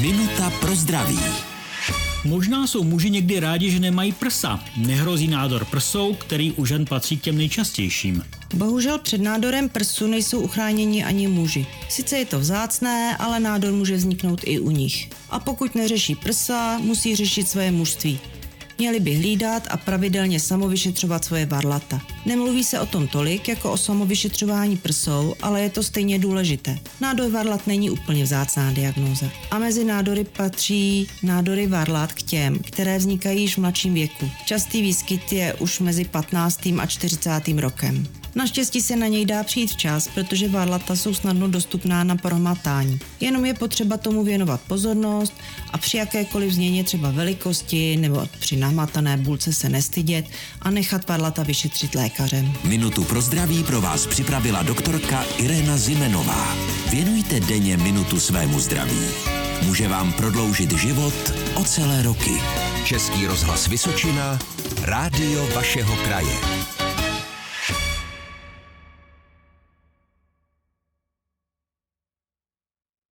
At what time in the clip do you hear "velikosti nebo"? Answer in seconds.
47.10-48.28